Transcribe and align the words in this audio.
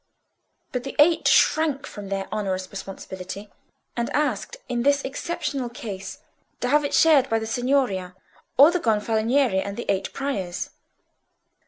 But 0.71 0.83
the 0.83 0.95
Eight 0.97 1.27
shrank 1.27 1.85
from 1.85 2.09
their 2.09 2.27
onerous 2.31 2.67
responsibility, 2.71 3.51
and 3.95 4.09
asked 4.15 4.57
in 4.67 4.81
this 4.81 5.03
exceptional 5.03 5.69
case 5.69 6.17
to 6.61 6.69
have 6.69 6.83
it 6.83 6.95
shared 6.95 7.29
by 7.29 7.37
the 7.37 7.45
Signoria 7.45 8.15
(or 8.57 8.71
the 8.71 8.79
Gonfaloniere 8.79 9.61
and 9.63 9.77
the 9.77 9.85
eight 9.89 10.11
Priors). 10.11 10.71